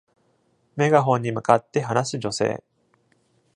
[0.77, 2.63] メガホンに向かって話す女性。